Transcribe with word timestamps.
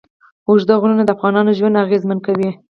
اوږده 0.47 0.73
غرونه 0.81 1.03
د 1.05 1.09
افغانانو 1.15 1.55
ژوند 1.57 1.81
اغېزمن 1.85 2.17
کوي. 2.25 2.49